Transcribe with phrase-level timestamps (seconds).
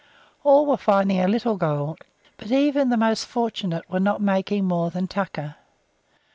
[0.43, 1.99] All were finding a little gold,
[2.37, 5.57] but even the most fortunate were not making more than "tucker."